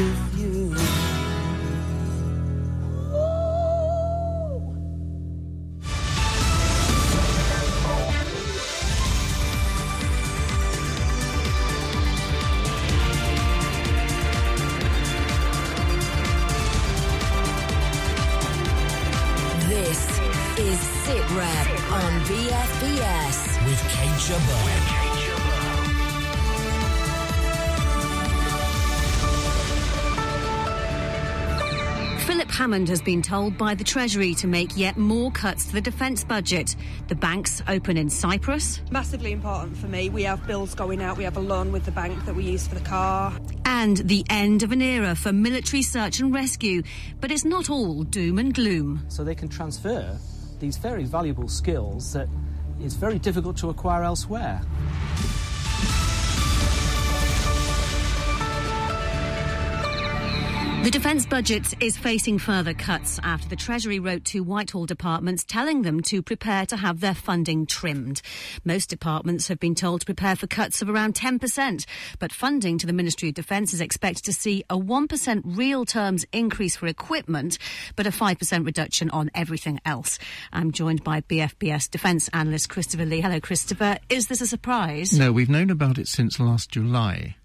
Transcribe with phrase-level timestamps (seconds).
[0.00, 0.39] with you.
[32.70, 36.22] Hammond has been told by the Treasury to make yet more cuts to the defence
[36.22, 36.76] budget.
[37.08, 40.08] The banks open in Cyprus, Massively important for me.
[40.08, 41.16] We have bills going out.
[41.16, 43.32] We have a loan with the bank that we use for the car.
[43.64, 46.84] and the end of an era for military search and rescue.
[47.20, 49.04] But it's not all doom and gloom.
[49.08, 50.16] so they can transfer
[50.60, 52.28] these very valuable skills that
[52.80, 54.62] is very difficult to acquire elsewhere.
[60.82, 65.82] The defence budget is facing further cuts after the Treasury wrote to Whitehall departments telling
[65.82, 68.22] them to prepare to have their funding trimmed.
[68.64, 71.84] Most departments have been told to prepare for cuts of around 10%,
[72.18, 76.24] but funding to the Ministry of Defence is expected to see a 1% real terms
[76.32, 77.58] increase for equipment,
[77.94, 80.18] but a 5% reduction on everything else.
[80.50, 83.20] I'm joined by BFBS defence analyst Christopher Lee.
[83.20, 83.98] Hello, Christopher.
[84.08, 85.12] Is this a surprise?
[85.12, 87.36] No, we've known about it since last July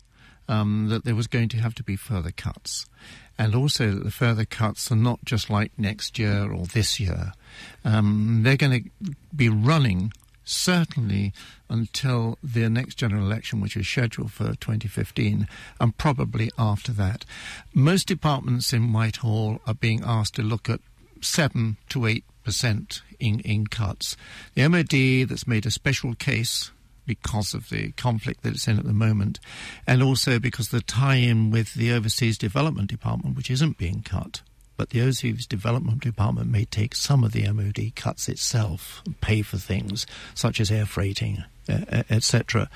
[0.48, 2.86] um, that there was going to have to be further cuts.
[3.38, 7.34] And also the further cuts are not just like next year or this year.
[7.84, 10.14] Um, they're going to be running
[10.46, 11.34] certainly
[11.70, 15.48] until the next general election, which is scheduled for 2015,
[15.82, 17.26] and probably after that.
[17.74, 20.80] Most departments in Whitehall are being asked to look at
[21.22, 24.16] 7 to 8 percent in, in cuts.
[24.54, 26.72] The MOD that's made a special case
[27.06, 29.40] because of the conflict that it's in at the moment,
[29.86, 34.42] and also because the tie-in with the Overseas Development Department, which isn't being cut.
[34.78, 39.42] But the Overseas Development Department may take some of the MOD cuts itself and pay
[39.42, 42.70] for things such as air freighting, etc.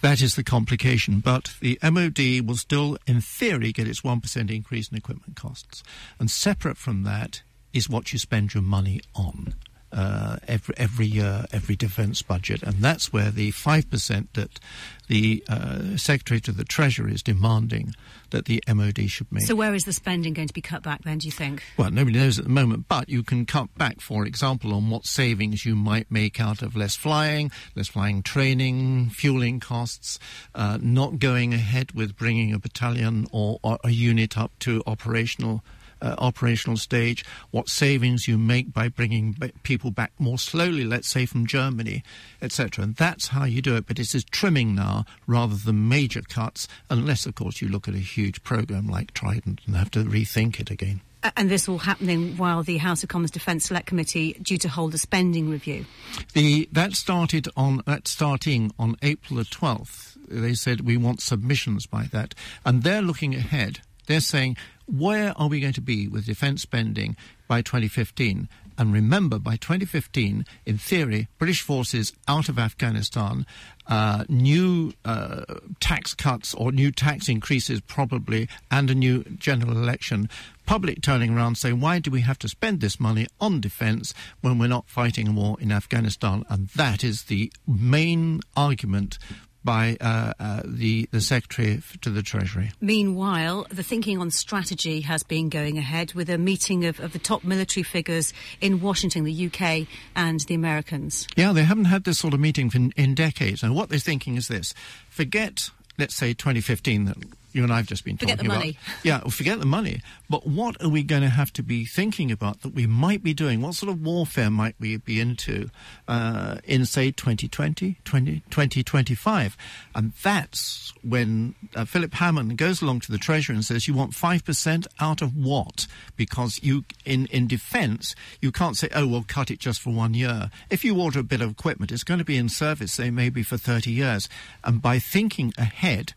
[0.00, 1.18] That is the complication.
[1.18, 5.82] But the MOD will still, in theory, get its 1% increase in equipment costs.
[6.20, 9.54] And separate from that is what you spend your money on
[9.92, 14.60] uh, every every year, every defence budget, and that's where the five percent that
[15.08, 17.94] the uh, Secretary to the Treasury is demanding
[18.30, 19.42] that the MOD should make.
[19.42, 21.64] So where is the spending going to be cut back then, do you think?
[21.76, 25.06] Well, nobody knows at the moment, but you can cut back, for example, on what
[25.06, 30.20] savings you might make out of less flying, less flying training, fueling costs,
[30.54, 35.64] uh, not going ahead with bringing a battalion or, or a unit up to operational.
[36.02, 41.26] Uh, operational stage, what savings you make by bringing people back more slowly, let's say
[41.26, 42.02] from Germany,
[42.40, 42.84] etc.
[42.84, 43.86] And that's how you do it.
[43.86, 47.94] But it is trimming now rather than major cuts, unless, of course, you look at
[47.94, 51.02] a huge program like Trident and have to rethink it again.
[51.36, 54.94] And this all happening while the House of Commons Defence Select Committee due to hold
[54.94, 55.84] a spending review.
[56.32, 60.16] The that started on that starting on April the twelfth.
[60.28, 62.34] They said we want submissions by that,
[62.64, 63.80] and they're looking ahead.
[64.06, 64.56] They're saying
[64.90, 67.16] where are we going to be with defence spending
[67.48, 68.48] by 2015?
[68.80, 73.44] And remember, by 2015, in theory, British forces out of Afghanistan,
[73.86, 75.44] uh, new uh,
[75.80, 80.30] tax cuts or new tax increases probably, and a new general election.
[80.64, 84.58] Public turning around saying, why do we have to spend this money on defence when
[84.58, 86.46] we're not fighting a war in Afghanistan?
[86.48, 89.18] And that is the main argument
[89.64, 92.72] by uh, uh, the, the Secretary to the Treasury.
[92.80, 97.18] Meanwhile, the thinking on strategy has been going ahead with a meeting of, of the
[97.18, 101.26] top military figures in Washington, the UK, and the Americans.
[101.36, 103.62] Yeah, they haven't had this sort of meeting in, in decades.
[103.62, 104.72] And what they're thinking is this
[105.08, 107.16] forget, let's say, 2015 that
[107.52, 108.64] you and I have just been Forget talking the about.
[108.64, 108.78] money.
[109.02, 110.02] Yeah, forget the money.
[110.28, 113.34] But what are we going to have to be thinking about that we might be
[113.34, 113.60] doing?
[113.60, 115.70] What sort of warfare might we be into
[116.06, 119.56] uh, in, say, 2020, 20, 2025?
[119.94, 124.12] And that's when uh, Philip Hammond goes along to the Treasury and says, you want
[124.12, 125.86] 5% out of what?
[126.16, 130.14] Because you, in, in defence, you can't say, oh, we'll cut it just for one
[130.14, 130.50] year.
[130.68, 133.42] If you order a bit of equipment, it's going to be in service, say, maybe
[133.42, 134.28] for 30 years.
[134.62, 136.12] And by thinking ahead,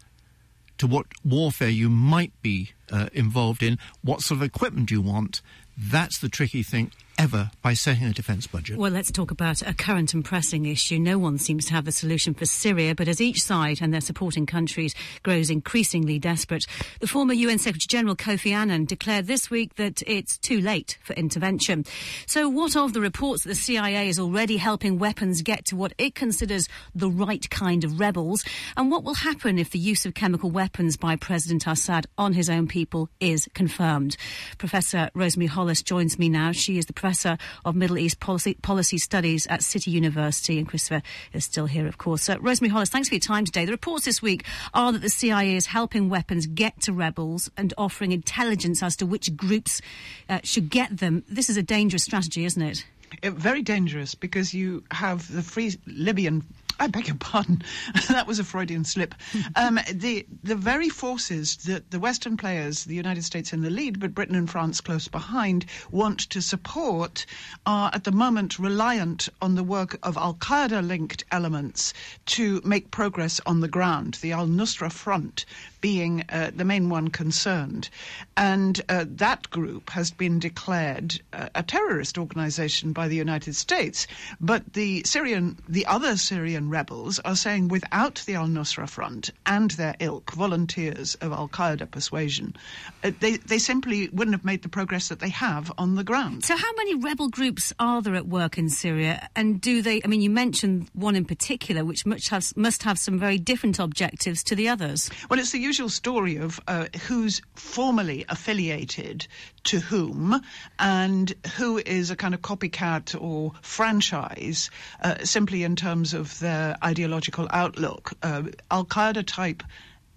[0.77, 5.41] to what warfare you might be uh, involved in, what sort of equipment you want.
[5.77, 6.91] That's the tricky thing.
[7.17, 8.77] Ever by setting a defence budget.
[8.77, 10.99] Well, let's talk about a current and pressing issue.
[10.99, 14.01] No one seems to have the solution for Syria, but as each side and their
[14.01, 16.65] supporting countries grows increasingly desperate,
[16.99, 21.13] the former UN Secretary General Kofi Annan declared this week that it's too late for
[21.13, 21.85] intervention.
[22.27, 25.93] So, what of the reports that the CIA is already helping weapons get to what
[25.97, 28.43] it considers the right kind of rebels?
[28.75, 32.49] And what will happen if the use of chemical weapons by President Assad on his
[32.49, 34.17] own people is confirmed?
[34.57, 36.51] Professor Rosemary Hollis joins me now.
[36.51, 41.01] She is the Professor of Middle East Policy, Policy Studies at City University, and Christopher
[41.33, 42.29] is still here, of course.
[42.29, 43.65] Uh, Rosemary Hollis, thanks for your time today.
[43.65, 47.73] The reports this week are that the CIA is helping weapons get to rebels and
[47.77, 49.81] offering intelligence as to which groups
[50.29, 51.25] uh, should get them.
[51.27, 52.85] This is a dangerous strategy, isn't it?
[53.21, 56.41] It, very dangerous because you have the Free Libyan
[56.79, 57.61] I beg your pardon.
[58.09, 59.15] that was a Freudian slip.
[59.55, 63.99] Um, the the very forces that the Western players, the United States in the lead,
[63.99, 67.25] but Britain and France close behind, want to support
[67.65, 71.93] are at the moment reliant on the work of Al Qaeda linked elements
[72.25, 74.17] to make progress on the ground.
[74.21, 75.45] The Al Nusra Front
[75.83, 77.89] being uh, the main one concerned.
[78.37, 84.07] And uh, that group has been declared uh, a terrorist organization by the United States.
[84.39, 89.71] But the Syrian, the other Syrian rebels are saying without the Al Nusra Front and
[89.71, 92.55] their ilk, volunteers of Al Qaeda persuasion,
[93.03, 96.45] uh, they, they simply wouldn't have made the progress that they have on the ground.
[96.45, 99.29] So, how many rebel groups are there at work in Syria?
[99.35, 102.99] And do they, I mean, you mentioned one in particular, which must have, must have
[102.99, 105.09] some very different objectives to the others.
[105.29, 109.27] Well, it's the usual story of uh, who's formally affiliated
[109.63, 110.41] to whom
[110.77, 114.69] and who is a kind of copycat or franchise
[115.01, 118.13] uh, simply in terms of their ideological outlook.
[118.21, 119.63] Uh, Al Qaeda type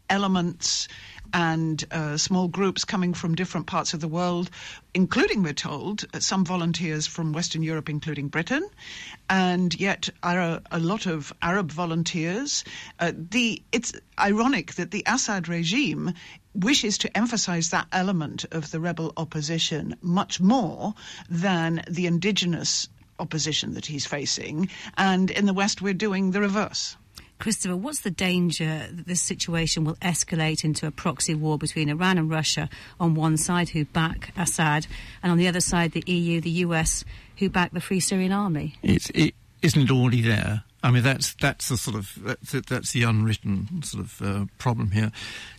[0.08, 0.88] elements
[1.32, 4.50] and uh, small groups coming from different parts of the world,
[4.94, 8.66] including, we're told, some volunteers from Western Europe, including Britain,
[9.28, 12.64] and yet a, a lot of Arab volunteers.
[13.00, 16.14] Uh, the, it's ironic that the Assad regime
[16.56, 20.94] wishes to emphasize that element of the rebel opposition much more
[21.28, 22.88] than the indigenous
[23.18, 24.68] opposition that he's facing.
[24.96, 26.96] And in the West, we're doing the reverse.
[27.38, 32.16] Christopher, what's the danger that this situation will escalate into a proxy war between Iran
[32.16, 34.86] and Russia on one side, who back Assad,
[35.22, 37.04] and on the other side, the EU, the US,
[37.36, 38.76] who back the Free Syrian Army?
[38.82, 40.64] It's, it, isn't it already there?
[40.86, 44.92] I mean, that's that's the sort of that's, that's the unwritten sort of uh, problem
[44.92, 45.10] here.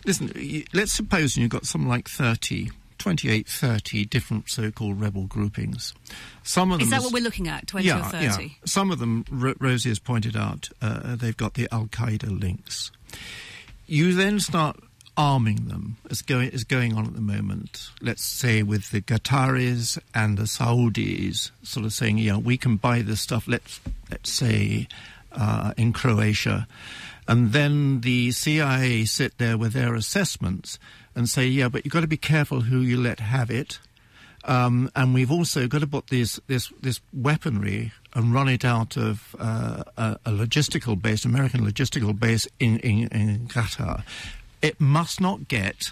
[0.06, 0.32] Listen,
[0.72, 5.94] let's suppose you've got something like 30 28, 30 different so-called rebel groupings.
[6.44, 7.66] Some of them is that what we're looking at?
[7.66, 8.44] Twenty yeah, or thirty?
[8.44, 8.48] Yeah.
[8.64, 12.90] Some of them, R- Rosie has pointed out, uh, they've got the Al Qaeda links.
[13.86, 14.80] You then start
[15.18, 17.90] arming them, as going as going on at the moment.
[18.00, 23.02] Let's say with the Qataris and the Saudis, sort of saying, yeah, we can buy
[23.02, 23.46] this stuff.
[23.46, 23.80] Let's
[24.10, 24.88] let's say
[25.32, 26.66] uh, in Croatia,
[27.28, 30.78] and then the CIA sit there with their assessments
[31.14, 33.78] and say, yeah, but you've got to be careful who you let have it.
[34.44, 38.96] Um, and we've also got to put this, this, this weaponry and run it out
[38.96, 44.04] of uh, a, a, logistical base, American logistical base in, in, in Qatar.
[44.62, 45.90] It must not get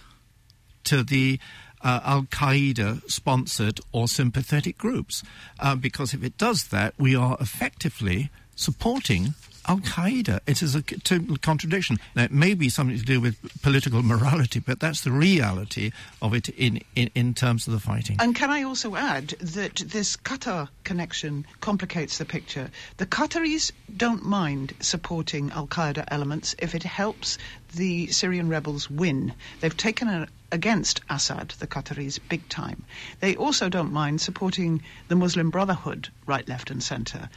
[0.84, 1.38] to the
[1.82, 5.22] uh, Al Qaeda sponsored or sympathetic groups,
[5.60, 9.34] uh, because if it does that, we are effectively supporting
[9.68, 10.40] Al Qaeda.
[10.46, 11.98] It is a total contradiction.
[12.14, 15.90] Now, it may be something to do with political morality, but that's the reality
[16.22, 18.16] of it in, in, in terms of the fighting.
[18.20, 22.70] And can I also add that this Qatar connection complicates the picture?
[22.98, 27.38] The Qataris don't mind supporting Al Qaeda elements if it helps
[27.74, 29.34] the Syrian rebels win.
[29.60, 32.84] They've taken a, against Assad, the Qataris, big time.
[33.20, 37.28] They also don't mind supporting the Muslim Brotherhood, right, left, and centre.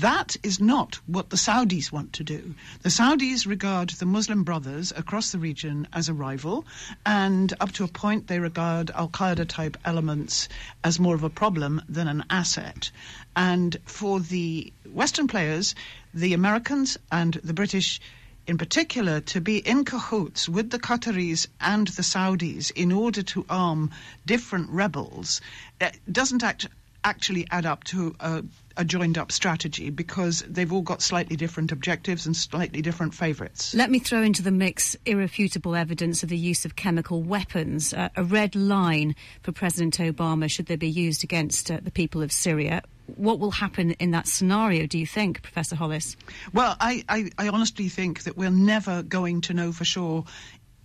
[0.00, 2.56] That is not what the Saudis want to do.
[2.82, 6.66] The Saudis regard the Muslim brothers across the region as a rival,
[7.06, 10.48] and up to a point, they regard Al Qaeda type elements
[10.82, 12.90] as more of a problem than an asset.
[13.36, 15.76] And for the Western players,
[16.12, 18.00] the Americans and the British
[18.48, 23.46] in particular, to be in cahoots with the Qataris and the Saudis in order to
[23.48, 23.92] arm
[24.26, 25.40] different rebels
[25.80, 26.66] uh, doesn't act,
[27.04, 28.44] actually add up to a
[28.76, 33.74] a joined up strategy because they've all got slightly different objectives and slightly different favourites.
[33.74, 38.08] Let me throw into the mix irrefutable evidence of the use of chemical weapons, uh,
[38.16, 42.32] a red line for President Obama should they be used against uh, the people of
[42.32, 42.82] Syria.
[43.16, 46.16] What will happen in that scenario, do you think, Professor Hollis?
[46.52, 50.24] Well, I, I, I honestly think that we're never going to know for sure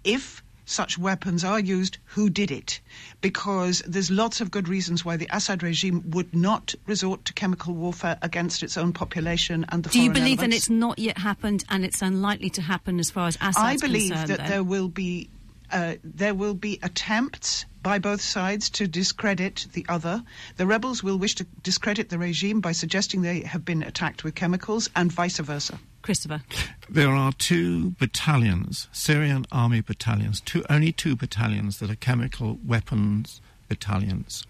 [0.03, 2.79] if such weapons are used, who did it?
[3.21, 7.73] Because there's lots of good reasons why the Assad regime would not resort to chemical
[7.73, 11.65] warfare against its own population and the Do you believe that it's not yet happened
[11.69, 14.49] and it's unlikely to happen as far as Assad's I believe concerned, that then?
[14.49, 15.29] there will be
[15.71, 20.23] uh, there will be attempts by both sides to discredit the other.
[20.57, 24.35] The rebels will wish to discredit the regime by suggesting they have been attacked with
[24.35, 25.79] chemicals, and vice versa.
[26.01, 26.41] Christopher.
[26.89, 33.41] There are two battalions, Syrian army battalions, two, only two battalions that are chemical weapons
[33.67, 34.45] battalions.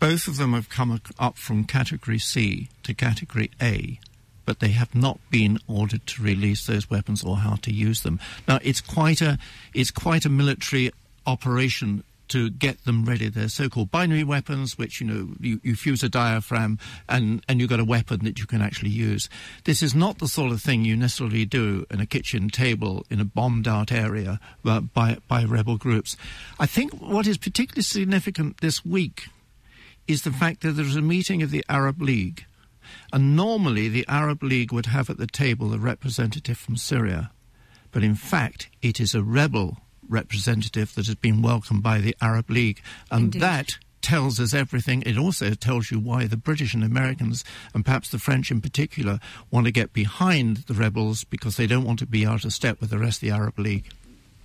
[0.00, 3.98] Both of them have come up from Category C to Category A,
[4.44, 8.20] but they have not been ordered to release those weapons or how to use them.
[8.46, 9.38] Now, it's quite a,
[9.74, 10.92] it's quite a military
[11.26, 13.28] operation to get them ready.
[13.28, 17.70] They're so-called binary weapons, which you know you, you fuse a diaphragm and and you've
[17.70, 19.28] got a weapon that you can actually use.
[19.64, 23.20] This is not the sort of thing you necessarily do in a kitchen table in
[23.20, 26.16] a bombed-out area uh, by by rebel groups.
[26.58, 29.28] I think what is particularly significant this week
[30.06, 32.46] is the fact that there is a meeting of the Arab League,
[33.12, 37.30] and normally the Arab League would have at the table a representative from Syria,
[37.92, 42.50] but in fact it is a rebel representative that has been welcomed by the Arab
[42.50, 43.42] League, and Indeed.
[43.42, 45.02] that tells us everything.
[45.02, 49.20] It also tells you why the British and Americans, and perhaps the French in particular,
[49.50, 52.80] want to get behind the rebels because they don't want to be out of step
[52.80, 53.84] with the rest of the Arab League.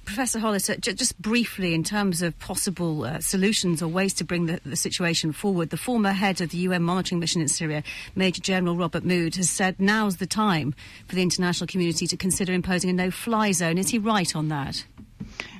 [0.05, 4.25] Professor Hollis, uh, ju- just briefly, in terms of possible uh, solutions or ways to
[4.25, 7.83] bring the, the situation forward, the former head of the UN monitoring mission in Syria,
[8.15, 10.75] Major General Robert Mood, has said now's the time
[11.07, 13.77] for the international community to consider imposing a no-fly zone.
[13.77, 14.83] Is he right on that?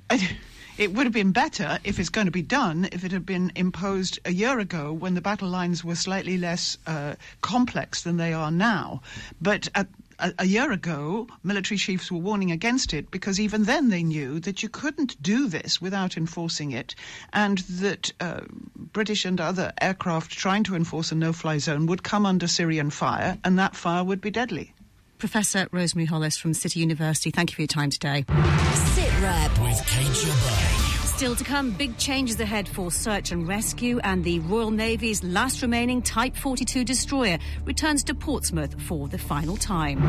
[0.76, 3.52] It would have been better if it's going to be done if it had been
[3.56, 8.34] imposed a year ago when the battle lines were slightly less uh, complex than they
[8.34, 9.04] are now.
[9.40, 14.02] But at, a, year ago, military chiefs were warning against it because even then they
[14.02, 16.96] knew that you couldn't do this without enforcing it,
[17.32, 18.42] and that uh,
[18.76, 23.38] British and other aircraft trying to enforce a no-fly zone would come under Syrian fire,
[23.44, 24.74] and that fire would be deadly.
[25.24, 28.26] Professor Rosemary Hollis from City University, thank you for your time today.
[28.28, 29.52] Sit Rep.
[29.60, 31.06] with Kate Jabay.
[31.16, 35.62] Still to come, big changes ahead for search and rescue, and the Royal Navy's last
[35.62, 40.02] remaining Type 42 destroyer returns to Portsmouth for the final time.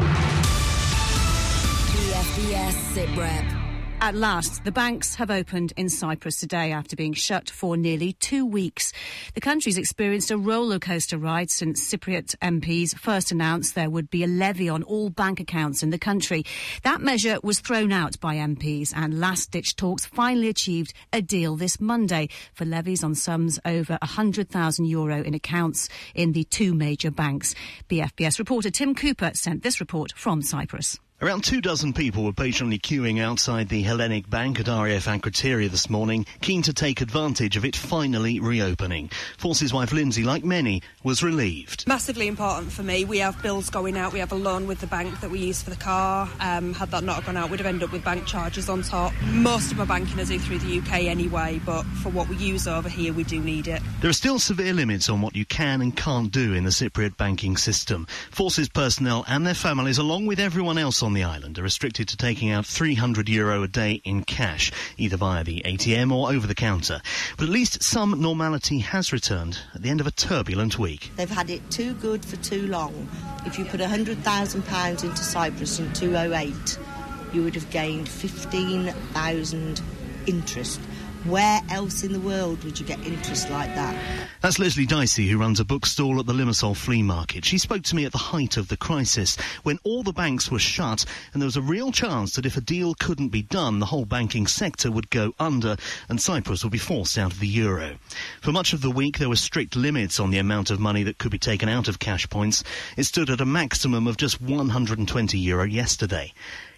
[1.93, 3.64] BFBS Sit Rep.
[4.05, 8.45] At last, the banks have opened in Cyprus today after being shut for nearly two
[8.45, 8.93] weeks.
[9.33, 14.23] The country's experienced a roller coaster ride since Cypriot MPs first announced there would be
[14.23, 16.45] a levy on all bank accounts in the country.
[16.83, 21.57] That measure was thrown out by MPs, and last ditch talks finally achieved a deal
[21.57, 27.11] this Monday for levies on sums over 100,000 euro in accounts in the two major
[27.11, 27.55] banks.
[27.89, 31.01] BFBS reporter Tim Cooper sent this report from Cyprus.
[31.23, 35.89] Around two dozen people were patiently queuing outside the Hellenic Bank at RAF Akrotiri this
[35.89, 39.09] morning, keen to take advantage of it finally reopening.
[39.39, 41.87] Forces wife Lindsay, like many, was relieved.
[41.87, 43.05] Massively important for me.
[43.05, 44.13] We have bills going out.
[44.13, 46.29] We have a loan with the bank that we use for the car.
[46.41, 49.13] Um, had that not gone out, we'd have ended up with bank charges on top.
[49.23, 52.67] Most of my banking I do through the UK anyway, but for what we use
[52.67, 53.81] over here, we do need it.
[54.01, 57.17] There are still severe limits on what you can and can't do in the Cypriot
[57.17, 58.09] banking system.
[58.33, 62.17] Forces personnel and their families, along with everyone else on the island, are restricted to
[62.17, 66.55] taking out 300 euro a day in cash, either via the ATM or over the
[66.55, 67.01] counter.
[67.37, 71.11] But at least some normality has returned at the end of a turbulent week.
[71.17, 73.09] They've had it too good for too long.
[73.47, 76.79] If you put £100,000 into Cyprus in 2008,
[77.33, 79.83] you would have gained 15,000
[80.27, 80.81] interest.
[81.25, 83.97] Where else in the world would you get interest like that?
[84.43, 87.47] That's Leslie Dicey, who runs a bookstall at the Limassol Flea Market.
[87.47, 90.59] She spoke to me at the height of the crisis, when all the banks were
[90.59, 93.87] shut, and there was a real chance that if a deal couldn't be done, the
[93.87, 95.79] whole banking sector would go under,
[96.11, 97.97] and Cyprus would be forced out of the euro.
[98.43, 101.17] For much of the week, there were strict limits on the amount of money that
[101.17, 102.63] could be taken out of cash points.
[102.99, 106.35] It stood at a maximum of just 120 euro yesterday.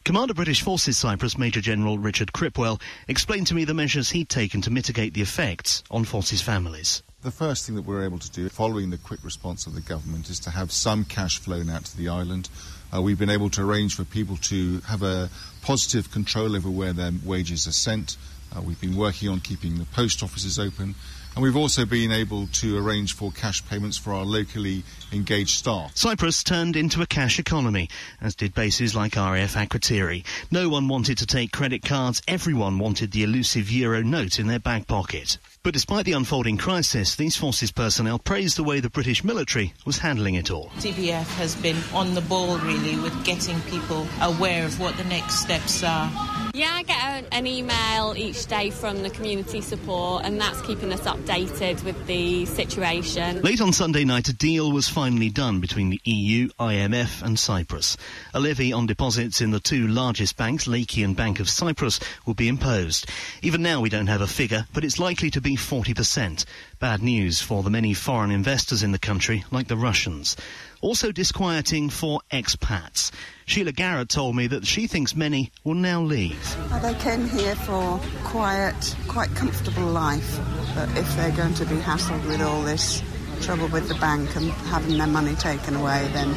[0.06, 4.60] Commander British Forces Cyprus Major General Richard Cripwell explained to me the measures he'd taken
[4.60, 7.02] to mitigate the effects on forces families.
[7.22, 10.30] The first thing that we're able to do, following the quick response of the government,
[10.30, 12.48] is to have some cash flown out to the island.
[12.94, 15.28] Uh, we've been able to arrange for people to have a
[15.62, 18.16] positive control over where their wages are sent.
[18.56, 20.94] Uh, we've been working on keeping the post offices open.
[21.36, 25.94] And we've also been able to arrange for cash payments for our locally engaged staff.
[25.94, 27.90] Cyprus turned into a cash economy,
[28.22, 30.24] as did bases like RAF Akrotiri.
[30.50, 34.58] No one wanted to take credit cards, everyone wanted the elusive euro note in their
[34.58, 35.36] back pocket.
[35.62, 39.98] But despite the unfolding crisis, these forces personnel praised the way the British military was
[39.98, 40.70] handling it all.
[40.78, 45.40] TBF has been on the ball really with getting people aware of what the next
[45.40, 46.45] steps are.
[46.56, 50.90] Yeah, I get a, an email each day from the community support, and that's keeping
[50.90, 53.42] us updated with the situation.
[53.42, 57.98] Late on Sunday night, a deal was finally done between the EU, IMF, and Cyprus.
[58.32, 62.32] A levy on deposits in the two largest banks, Laiki and Bank of Cyprus, will
[62.32, 63.04] be imposed.
[63.42, 66.46] Even now, we don't have a figure, but it's likely to be 40%.
[66.78, 70.36] Bad news for the many foreign investors in the country, like the Russians.
[70.80, 73.10] Also disquieting for expats.
[73.46, 76.56] Sheila Garrett told me that she thinks many will now leave.
[76.82, 80.38] They came here for quiet, quite comfortable life.
[80.74, 83.02] But if they're going to be hassled with all this
[83.40, 86.34] trouble with the bank and having their money taken away, then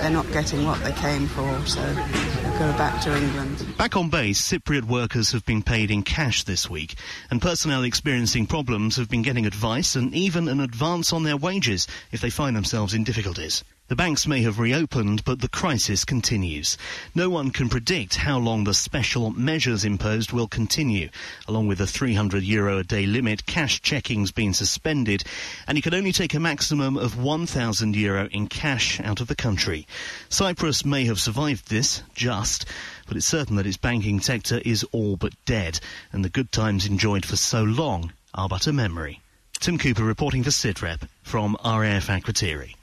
[0.00, 1.66] they're not getting what they came for.
[1.66, 3.76] So they'll go back to England.
[3.76, 6.94] Back on base, Cypriot workers have been paid in cash this week,
[7.30, 11.86] and personnel experiencing problems have been getting advice and even an advance on their wages
[12.12, 13.64] if they find themselves in difficulties.
[13.90, 16.78] The banks may have reopened, but the crisis continues.
[17.12, 21.08] No one can predict how long the special measures imposed will continue.
[21.48, 25.24] Along with the 300 euro a day limit, cash checking's been suspended,
[25.66, 29.34] and you can only take a maximum of 1,000 euro in cash out of the
[29.34, 29.88] country.
[30.28, 32.66] Cyprus may have survived this, just,
[33.08, 35.80] but it's certain that its banking sector is all but dead,
[36.12, 39.20] and the good times enjoyed for so long are but a memory.
[39.58, 42.76] Tim Cooper reporting for SITREP from RAF Akrotiri.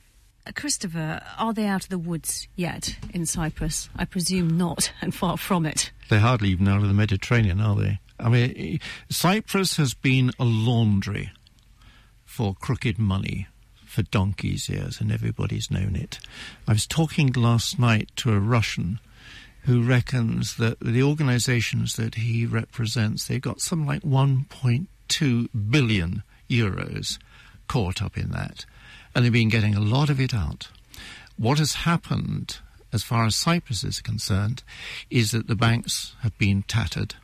[0.55, 3.89] Christopher, are they out of the woods yet in Cyprus?
[3.95, 5.91] I presume not, and far from it.
[6.09, 7.99] They're hardly even out of the Mediterranean, are they?
[8.19, 11.31] I mean, Cyprus has been a laundry
[12.25, 13.47] for crooked money
[13.85, 16.19] for donkey's years, and everybody's known it.
[16.67, 18.99] I was talking last night to a Russian
[19.61, 27.17] who reckons that the organizations that he represents, they've got something like 1.2 billion euros
[27.67, 28.65] caught up in that
[29.17, 30.67] and they've been getting a lot of it out.
[31.37, 32.59] What has happened,
[32.93, 34.61] as far as Cyprus is concerned,
[35.09, 37.15] is that the banks have been tattered.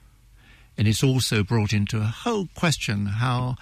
[0.76, 3.58] And it's also brought into a whole question how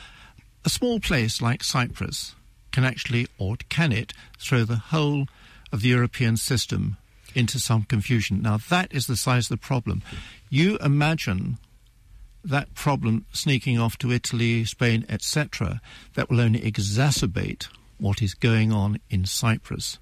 [0.64, 2.34] a small place like Cyprus
[2.72, 5.28] can actually, or can it, throw the whole
[5.74, 6.96] of the European system
[7.36, 8.42] into some confusion.
[8.42, 10.04] Now, that is the size of the problem.
[10.50, 11.58] You imagine
[12.46, 15.82] that problem sneaking off to Italy, Spain, etc.,
[16.14, 17.68] that will only exacerbate
[18.02, 20.00] what is going on in Cyprus.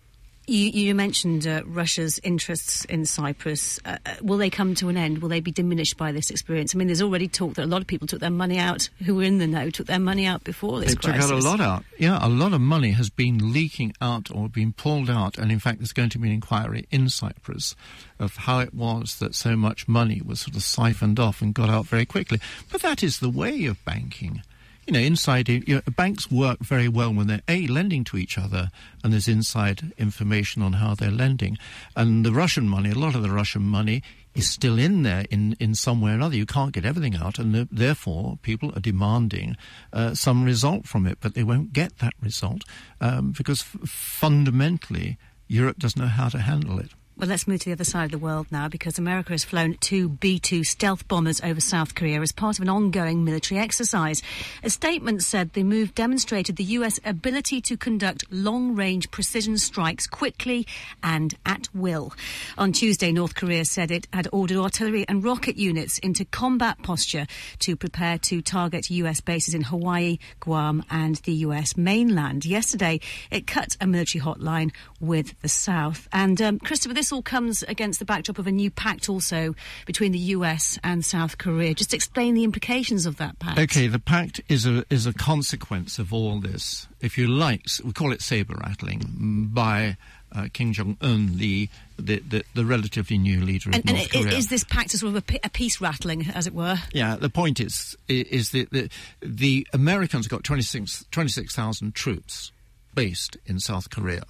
[0.47, 3.79] You, you mentioned uh, Russia's interests in Cyprus.
[3.85, 5.19] Uh, uh, will they come to an end?
[5.19, 6.73] Will they be diminished by this experience?
[6.73, 9.13] I mean, there's already talk that a lot of people took their money out who
[9.13, 11.25] were in the know, took their money out before this they crisis.
[11.25, 11.83] took out a lot out.
[11.99, 15.37] Yeah, a lot of money has been leaking out or been pulled out.
[15.37, 17.75] And in fact, there's going to be an inquiry in Cyprus
[18.17, 21.69] of how it was that so much money was sort of siphoned off and got
[21.69, 22.39] out very quickly.
[22.71, 24.41] But that is the way of banking
[24.89, 28.39] you know, inside you know, banks work very well when they're a lending to each
[28.39, 28.71] other,
[29.03, 31.59] and there's inside information on how they're lending.
[31.95, 34.01] And the Russian money, a lot of the Russian money
[34.33, 36.35] is still in there in, in some way or another.
[36.35, 39.57] You can't get everything out, and the, therefore people are demanding
[39.93, 42.63] uh, some result from it, but they won't get that result
[42.99, 46.89] um, because f- fundamentally Europe doesn't know how to handle it.
[47.19, 49.73] Well, let's move to the other side of the world now because America has flown
[49.81, 54.21] two B 2 stealth bombers over South Korea as part of an ongoing military exercise.
[54.63, 56.97] A statement said the move demonstrated the U.S.
[57.03, 60.65] ability to conduct long range precision strikes quickly
[61.03, 62.13] and at will.
[62.57, 67.27] On Tuesday, North Korea said it had ordered artillery and rocket units into combat posture
[67.59, 69.19] to prepare to target U.S.
[69.19, 71.75] bases in Hawaii, Guam, and the U.S.
[71.75, 72.45] mainland.
[72.45, 76.07] Yesterday, it cut a military hotline with the South.
[76.13, 80.11] And um, Christopher, this all comes against the backdrop of a new pact also between
[80.11, 81.73] the US and South Korea.
[81.73, 83.59] Just explain the implications of that pact.
[83.59, 86.87] Okay, the pact is a is a consequence of all this.
[87.01, 89.97] If you like, we call it saber rattling by
[90.31, 94.25] uh, Kim Jong Un, the, the, the the relatively new leader of and, North and
[94.25, 94.37] Korea.
[94.37, 96.77] Is this pact a sort of a, a peace rattling, as it were?
[96.93, 98.89] Yeah, the point is is that the,
[99.21, 101.53] the Americans have got 26,000 26,
[101.93, 102.51] troops
[102.93, 104.23] based in South Korea.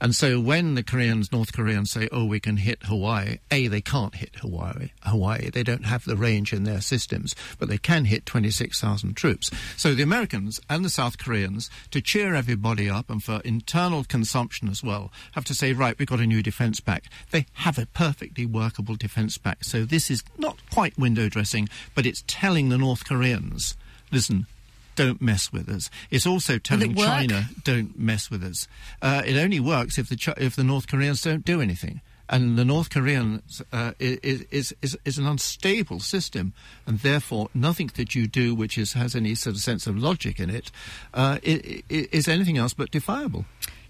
[0.00, 3.80] And so when the Koreans, North Koreans say, oh, we can hit Hawaii, A, they
[3.80, 4.90] can't hit Hawaii.
[5.02, 5.50] Hawaii.
[5.50, 9.50] They don't have the range in their systems, but they can hit 26,000 troops.
[9.76, 14.68] So the Americans and the South Koreans, to cheer everybody up and for internal consumption
[14.68, 17.08] as well, have to say, right, we've got a new defense pact.
[17.30, 19.66] They have a perfectly workable defense pact.
[19.66, 23.76] So this is not quite window dressing, but it's telling the North Koreans,
[24.10, 24.46] listen,
[24.94, 25.90] don't mess with us.
[26.10, 26.94] It's also telling?
[26.94, 28.68] China, don't mess with us.
[29.02, 32.00] Uh, it only works if the Ch- if the North Koreans don't do anything.
[32.26, 36.54] And the North Koreans uh, is, is, is, is an unstable system,
[36.86, 40.40] and therefore nothing that you do which is, has any sort of sense of logic
[40.40, 40.70] in it
[41.12, 43.44] uh, is anything else but defiable.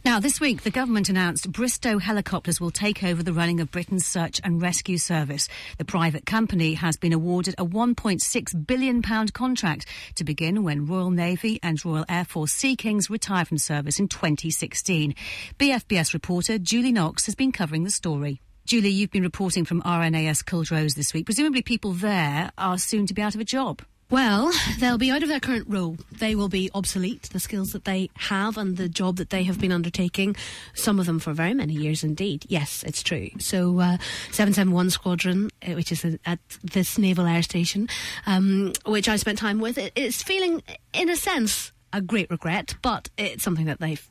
[0.04, 4.06] Now, this week, the government announced Bristow Helicopters will take over the running of Britain's
[4.06, 5.48] search and rescue service.
[5.78, 9.86] The private company has been awarded a £1.6 billion contract
[10.16, 14.08] to begin when Royal Navy and Royal Air Force Sea Kings retire from service in
[14.08, 15.14] 2016.
[15.58, 18.42] BFBS reporter Julie Knox has been covering the story.
[18.66, 21.24] Julie, you've been reporting from RNAS Culdrose this week.
[21.24, 23.80] Presumably, people there are soon to be out of a job.
[24.10, 25.96] Well, they'll be out of their current role.
[26.12, 29.58] They will be obsolete, the skills that they have and the job that they have
[29.58, 30.36] been undertaking,
[30.74, 32.44] some of them for very many years indeed.
[32.48, 33.30] Yes, it's true.
[33.38, 33.96] So, uh,
[34.30, 37.88] 771 Squadron, uh, which is at this Naval Air Station,
[38.26, 40.62] um, which I spent time with, it's feeling,
[40.92, 44.06] in a sense, a great regret, but it's something that they've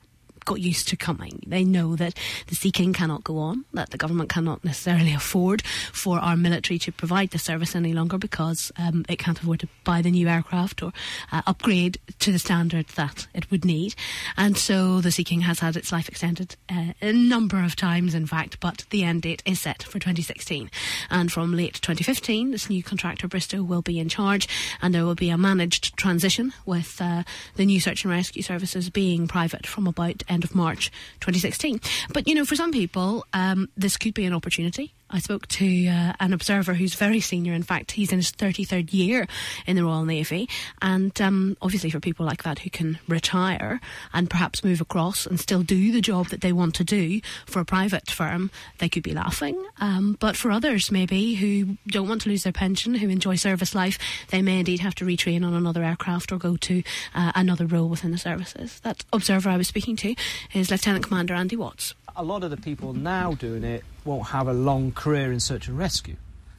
[0.46, 1.44] got used to coming.
[1.48, 2.16] They know that
[2.48, 6.80] the Sea King cannot go on, that the government cannot necessarily afford for our military
[6.80, 10.28] to provide the service any longer because um, it can't afford to buy the new
[10.28, 10.92] aircraft or
[11.32, 13.96] uh, upgrade to the standard that it would need.
[14.38, 18.14] And so the Sea King has had its life extended uh, a number of times,
[18.14, 20.70] in fact, but the end date is set for 2016.
[21.10, 24.48] And from late 2015, this new contractor, Bristow, will be in charge
[24.82, 27.24] and there will be a managed transition with uh,
[27.56, 30.92] the new search and rescue services being private from about end of March
[31.22, 31.80] 2016.
[32.14, 34.94] But, you know, for some people, um, this could be an opportunity.
[35.14, 37.54] I spoke to uh, an observer who's very senior.
[37.54, 39.28] In fact, he's in his 33rd year
[39.68, 40.50] in the Royal Navy.
[40.82, 43.80] And um, obviously, for people like that who can retire
[44.12, 47.60] and perhaps move across and still do the job that they want to do for
[47.60, 48.50] a private firm,
[48.80, 49.64] they could be laughing.
[49.80, 53.76] Um, but for others, maybe, who don't want to lose their pension, who enjoy service
[53.76, 54.00] life,
[54.30, 56.82] they may indeed have to retrain on another aircraft or go to
[57.14, 58.80] uh, another role within the services.
[58.80, 60.16] That observer I was speaking to
[60.56, 64.48] is Lieutenant Commander Andy Watts a lot of the people now doing it won't have
[64.48, 66.16] a long career in search and rescue.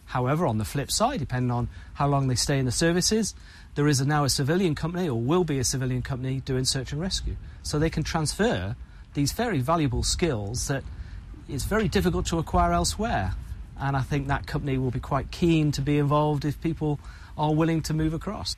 [0.06, 3.34] However, on the flip side, depending on how long they stay in the services,
[3.74, 7.00] there is now a civilian company, or will be a civilian company, doing search and
[7.00, 7.36] rescue.
[7.62, 8.76] So they can transfer
[9.14, 10.82] these very valuable skills that
[11.48, 13.34] it's very difficult to acquire elsewhere.
[13.78, 17.00] And I think that company will be quite keen to be involved if people
[17.36, 18.54] are willing to move across.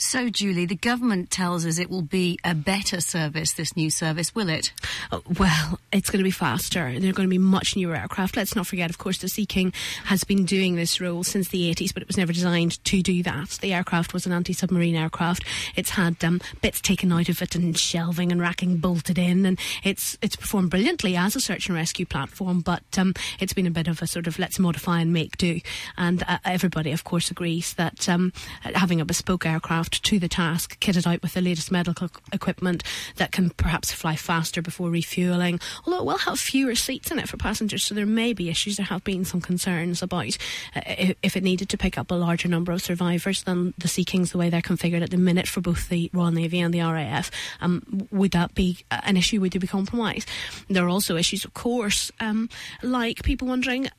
[0.00, 4.32] So, Julie, the government tells us it will be a better service, this new service,
[4.32, 4.72] will it?
[5.10, 6.92] Oh, well, it's going to be faster.
[7.00, 8.36] They're going to be much newer aircraft.
[8.36, 9.72] Let's not forget, of course, the Sea King
[10.04, 13.24] has been doing this role since the 80s, but it was never designed to do
[13.24, 13.58] that.
[13.60, 15.42] The aircraft was an anti submarine aircraft.
[15.74, 19.58] It's had um, bits taken out of it and shelving and racking bolted in, and
[19.82, 23.72] it's it's performed brilliantly as a search and rescue platform, but um, it's been a
[23.72, 25.60] bit of a sort of let's modify and make do.
[25.96, 28.32] And uh, everybody, of course, agrees that um,
[28.62, 32.82] having a bespoke aircraft to the task, kitted out with the latest medical equipment
[33.16, 35.60] that can perhaps fly faster before refueling.
[35.86, 38.76] Although it will have fewer seats in it for passengers, so there may be issues.
[38.76, 40.36] There have been some concerns about
[40.74, 40.80] uh,
[41.22, 44.32] if it needed to pick up a larger number of survivors than the Sea Kings,
[44.32, 47.30] the way they're configured at the minute for both the Royal Navy and the RAF.
[47.60, 49.40] Um, would that be an issue?
[49.40, 50.26] Would there be compromise?
[50.68, 52.48] There are also issues, of course, um,
[52.82, 53.90] like people wondering uh,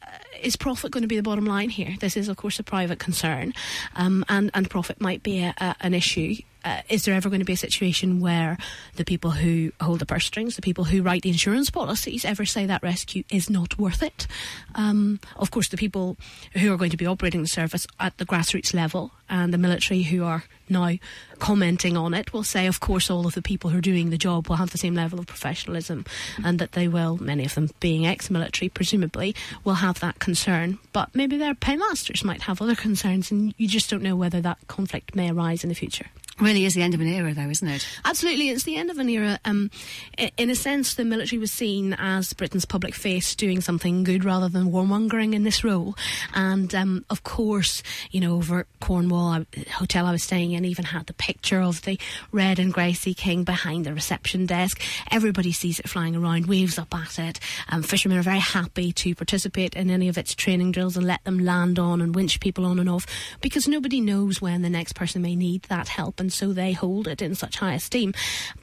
[0.41, 1.95] is profit going to be the bottom line here?
[1.99, 3.53] This is, of course, a private concern,
[3.95, 6.35] um, and, and profit might be a, an issue.
[6.63, 8.57] Uh, is there ever going to be a situation where
[8.95, 12.45] the people who hold the purse strings, the people who write the insurance policies, ever
[12.45, 14.27] say that rescue is not worth it?
[14.75, 16.17] Um, of course, the people
[16.53, 20.03] who are going to be operating the service at the grassroots level and the military
[20.03, 20.95] who are now
[21.39, 24.17] commenting on it will say, of course, all of the people who are doing the
[24.17, 26.05] job will have the same level of professionalism
[26.43, 30.79] and that they will, many of them being ex military, presumably, will have that concern.
[30.93, 34.57] But maybe their paymasters might have other concerns, and you just don't know whether that
[34.67, 36.07] conflict may arise in the future.
[36.41, 37.85] Really is the end of an era, though, isn't it?
[38.05, 39.39] Absolutely, it's the end of an era.
[39.43, 39.69] Um,
[40.37, 44.47] in a sense, the military was seen as Britain's public face doing something good rather
[44.47, 45.95] than warmongering in this role.
[46.33, 51.07] And um, of course, you know, over Cornwall, hotel I was staying in even had
[51.07, 51.99] the picture of the
[52.31, 54.81] red and grey Sea King behind the reception desk.
[55.11, 57.41] Everybody sees it flying around, waves up at it.
[57.67, 61.21] Um, fishermen are very happy to participate in any of its training drills and let
[61.25, 63.05] them land on and winch people on and off
[63.41, 66.21] because nobody knows when the next person may need that help.
[66.21, 68.13] And and so they hold it in such high esteem.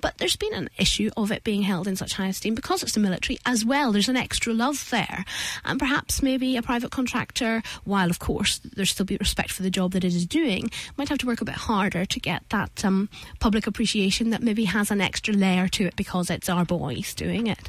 [0.00, 2.92] But there's been an issue of it being held in such high esteem because it's
[2.92, 3.90] the military as well.
[3.90, 5.24] There's an extra love there.
[5.64, 9.70] And perhaps maybe a private contractor, while of course there's still be respect for the
[9.70, 12.84] job that it is doing, might have to work a bit harder to get that
[12.84, 13.08] um,
[13.40, 17.48] public appreciation that maybe has an extra layer to it because it's our boys doing
[17.48, 17.68] it.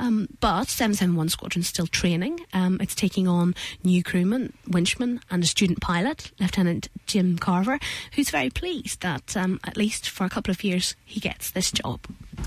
[0.00, 2.40] Um, but 771 Squadron's still training.
[2.52, 3.54] Um, it's taking on
[3.84, 7.78] new crewmen, winchmen, and a student pilot, Lieutenant Jim Carver,
[8.16, 11.70] who's very pleased that um, at least for a couple of years he gets this
[11.70, 12.00] job.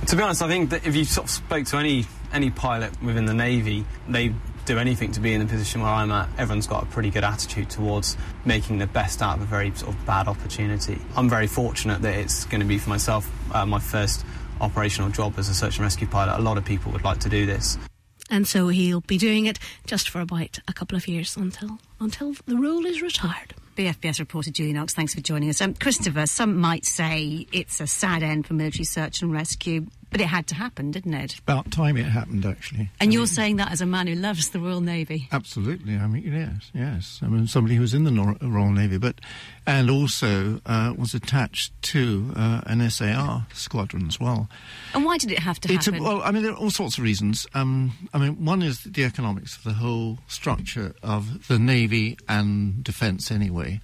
[0.07, 3.01] To be honest, I think that if you sort of spoke to any any pilot
[3.01, 4.33] within the Navy, they
[4.65, 6.29] do anything to be in the position where I'm at.
[6.37, 9.95] Everyone's got a pretty good attitude towards making the best out of a very sort
[9.95, 10.99] of bad opportunity.
[11.15, 14.23] I'm very fortunate that it's going to be for myself uh, my first
[14.61, 16.37] operational job as a search and rescue pilot.
[16.37, 17.79] A lot of people would like to do this.
[18.29, 22.33] And so he'll be doing it just for about a couple of years until until
[22.45, 23.53] the role is retired.
[23.75, 25.61] BFBS reporter Julie Knox, thanks for joining us.
[25.61, 30.21] Um, Christopher, some might say it's a sad end for military search and rescue, but
[30.21, 31.37] it had to happen, didn't it?
[31.39, 32.89] About time it happened, actually.
[32.99, 35.27] And you're saying that as a man who loves the Royal Navy.
[35.31, 35.95] Absolutely.
[35.97, 37.19] I mean, yes, yes.
[37.21, 39.21] I mean, somebody who was in the Nor- Royal Navy, but
[39.67, 44.49] and also uh, was attached to uh, an SAR squadron as well.
[44.95, 46.03] And why did it have to It's a, happen?
[46.05, 47.45] well, I mean, there are all sorts of reasons.
[47.53, 52.83] Um, I mean, one is the economics of the whole structure of the Navy and
[52.83, 53.79] defence, anyway.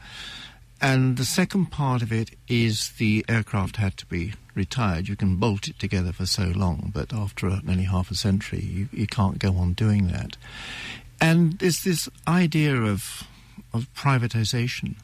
[0.82, 5.08] And the second part of it is the aircraft had to be retired.
[5.08, 8.90] You can bolt it together for so long, but after nearly half a century, you,
[8.92, 10.38] you can't go on doing that.
[11.22, 13.28] And there's this idea of
[13.74, 14.96] of privatization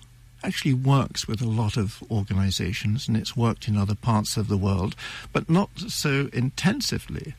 [0.43, 4.57] actually works with a lot of organizations and it's worked in other parts of the
[4.57, 4.95] world,
[5.31, 7.35] but not so intensively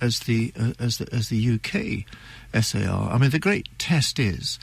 [0.00, 3.10] as the uh, as the as the UK SAR.
[3.10, 4.58] I mean, the great test is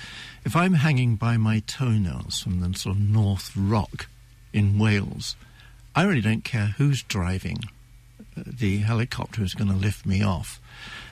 [0.45, 4.07] if I'm hanging by my toenails from the sort of North Rock
[4.53, 5.35] in Wales,
[5.95, 7.59] I really don't care who's driving
[8.35, 10.61] the helicopter who's going to lift me off.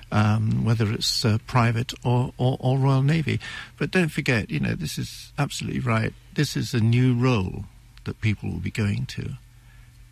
[0.09, 3.41] Um, whether it's uh, private or, or, or Royal Navy.
[3.77, 6.13] But don't forget, you know, this is absolutely right.
[6.33, 7.65] This is a new role
[8.05, 9.33] that people will be going to.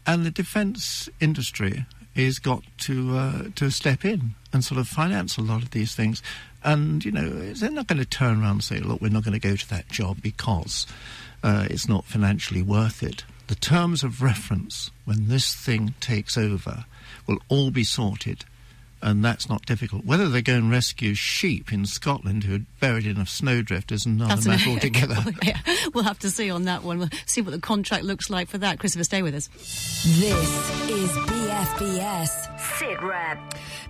[0.06, 5.38] And the defence industry is got to uh, to step in and sort of finance
[5.38, 6.22] a lot of these things.
[6.62, 9.40] And you know, they're not going to turn around and say, "Look, we're not going
[9.40, 10.88] to go to that job because
[11.42, 16.86] uh, it's not financially worth it." The terms of reference when this thing takes over
[17.28, 18.46] will all be sorted.
[19.06, 20.04] And that's not difficult.
[20.04, 24.08] Whether they go and rescue sheep in Scotland who are buried in a snowdrift is
[24.08, 25.24] another That's matter an- altogether.
[25.44, 25.60] yeah,
[25.94, 26.98] we'll have to see on that one.
[26.98, 28.80] We'll see what the contract looks like for that.
[28.80, 29.48] Christopher, stay with us.
[29.48, 33.38] This is BFBS Sit Rep.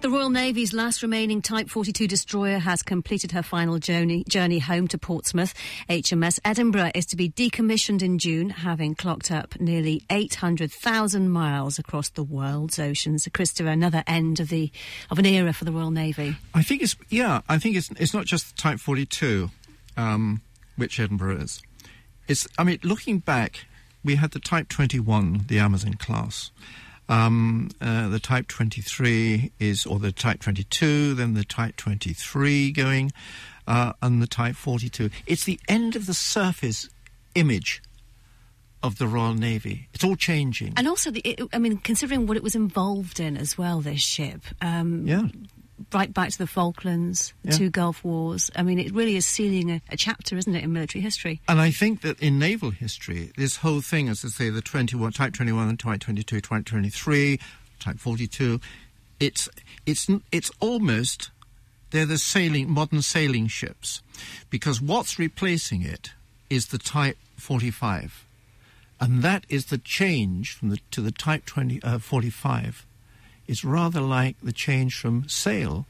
[0.02, 4.88] The Royal Navy's last remaining Type 42 destroyer has completed her final journey, journey home
[4.90, 5.54] to Portsmouth.
[5.90, 12.10] HMS Edinburgh is to be decommissioned in June, having clocked up nearly 800,000 miles across
[12.10, 13.28] the world's oceans.
[13.34, 14.72] Christopher, another end of the
[15.10, 16.38] of an era for the Royal Navy.
[16.54, 17.42] I think it's yeah.
[17.48, 19.50] I think it's it's not just Type 42,
[19.98, 20.42] um,
[20.76, 21.62] which Edinburgh is.
[22.28, 23.66] It's I mean, looking back,
[24.04, 26.52] we had the Type 21, the Amazon class.
[27.08, 33.12] Um, uh, the Type 23 is, or the Type 22, then the Type 23 going,
[33.68, 35.12] uh, and the Type 42.
[35.28, 36.90] It's the end of the surface
[37.36, 37.84] image
[38.86, 39.88] of the Royal Navy.
[39.94, 40.74] It's all changing.
[40.78, 44.02] And also, the, it, I mean, considering what it was involved in as well, this
[44.02, 44.42] ship.
[44.62, 45.28] Um, Yeah.
[45.92, 47.58] Right back to the Falklands, the Yeah.
[47.58, 48.50] two Gulf Wars.
[48.56, 51.42] I mean, it really is sealing a, a chapter, isn't it, in military history?
[51.50, 55.12] And I think that in naval history, this whole thing, as I say, the 21,
[55.12, 57.40] Type 21, Type 22, Type 23,
[57.80, 58.62] Type 42,
[59.20, 59.50] it's,
[59.86, 61.30] it's, it's almost,
[61.92, 64.02] they're the sailing, modern sailing ships.
[64.50, 66.12] Because what's replacing it
[66.50, 68.25] is the Type 45.
[69.00, 72.86] And that is the change from the, to the Type 20, uh, 45
[73.48, 75.86] is rather like the change from sail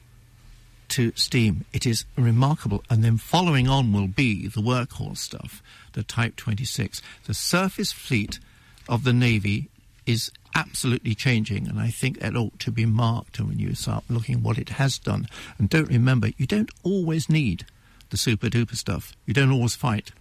[0.90, 1.66] to steam.
[1.74, 2.84] It is remarkable.
[2.90, 5.62] And then following on will be the workhorse stuff,
[5.94, 7.02] the Type 26.
[7.26, 8.40] The surface fleet
[8.88, 9.70] of the Navy
[10.06, 14.44] is absolutely changing, and I think that ought to be marked when you start looking
[14.44, 15.28] what it has done.
[15.58, 17.66] And don't remember, you don't always need
[18.12, 19.14] the super duper stuff.
[19.26, 20.12] You don't always fight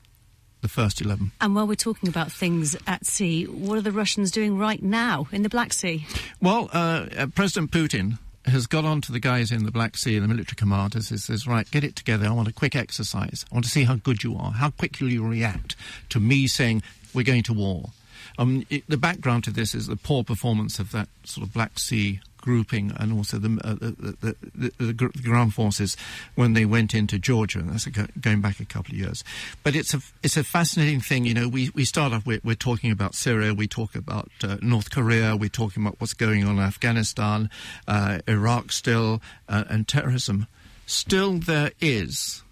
[0.65, 1.31] the first 11.
[1.43, 5.29] And while we're talking about things at sea, what are the Russians doing right now
[5.31, 6.07] in the Black Sea?
[6.41, 10.19] Well, uh, uh, President Putin has got on to the guys in the Black Sea,
[10.19, 12.27] the military commanders, and says, right, get it together.
[12.27, 13.45] I want a quick exercise.
[13.53, 15.77] I want to see how good you are, how quickly you react
[16.09, 17.91] to me saying, we're going to war.
[18.39, 21.79] Um, it, the background to this is the poor performance of that sort of Black
[21.79, 25.97] Sea grouping and also the, uh, the, the, the, ground forces
[26.35, 27.61] when they went into Georgia.
[27.61, 29.25] And that's going back a couple of years.
[29.63, 31.25] But it's a, it's a fascinating thing.
[31.25, 34.59] You know, we, we start off, we're, we're talking about Syria, we talk about uh,
[34.61, 37.49] North Korea, we're talking about what's going on in Afghanistan,
[37.89, 40.47] uh, Iraq still, uh, and terrorism.
[40.85, 42.43] Still, there is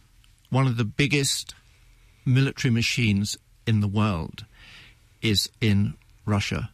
[0.48, 1.54] one of the biggest
[2.24, 4.46] military machines in the world
[5.20, 6.70] is in Russia.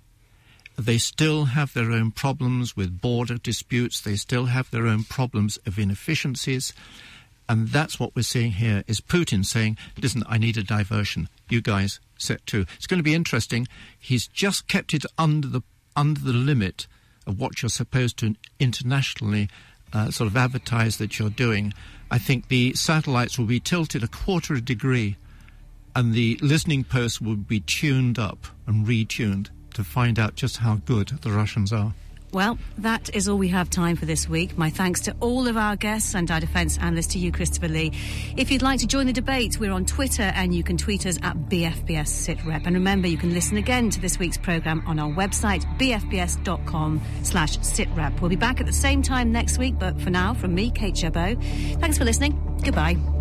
[0.78, 4.00] They still have their own problems with border disputes.
[4.00, 6.72] They still have their own problems of inefficiencies.
[7.48, 11.28] And that's what we're seeing here is Putin saying, listen, I need a diversion.
[11.48, 12.64] You guys set to.
[12.76, 13.66] It's going to be interesting.
[13.98, 15.62] He's just kept it under the,
[15.96, 16.86] under the limit
[17.26, 19.48] of what you're supposed to internationally
[19.92, 21.74] uh, sort of advertise that you're doing.
[22.08, 25.16] I think the satellites will be tilted a quarter of a degree
[25.96, 30.80] and the listening posts will be tuned up and retuned to find out just how
[30.86, 31.94] good the Russians are.
[32.32, 34.58] Well, that is all we have time for this week.
[34.58, 37.92] My thanks to all of our guests and our defence analyst, to you, Christopher Lee.
[38.36, 41.16] If you'd like to join the debate, we're on Twitter and you can tweet us
[41.22, 42.66] at BFBS SitRep.
[42.66, 47.58] And remember, you can listen again to this week's programme on our website, bfbs.com slash
[47.60, 48.20] sitrep.
[48.20, 50.96] We'll be back at the same time next week, but for now, from me, Kate
[50.96, 51.38] Chabot,
[51.80, 52.58] thanks for listening.
[52.62, 53.17] Goodbye.